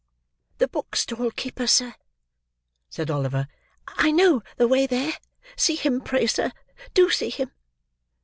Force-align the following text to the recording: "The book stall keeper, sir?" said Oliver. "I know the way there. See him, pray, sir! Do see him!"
"The 0.57 0.67
book 0.67 0.95
stall 0.95 1.29
keeper, 1.29 1.67
sir?" 1.67 1.93
said 2.89 3.11
Oliver. 3.11 3.47
"I 3.87 4.09
know 4.09 4.41
the 4.57 4.67
way 4.67 4.87
there. 4.87 5.13
See 5.55 5.75
him, 5.75 6.01
pray, 6.01 6.25
sir! 6.25 6.53
Do 6.95 7.11
see 7.11 7.29
him!" 7.29 7.51